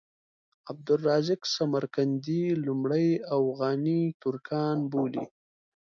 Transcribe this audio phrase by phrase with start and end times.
[0.71, 3.07] عبدالرزاق سمرقندي لومړی
[3.37, 5.25] اوغاني ترکان بولي.